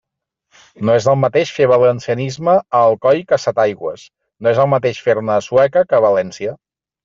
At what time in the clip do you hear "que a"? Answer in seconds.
3.29-3.41, 5.93-6.05